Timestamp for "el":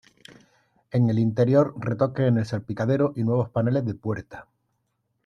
1.11-1.19, 2.39-2.45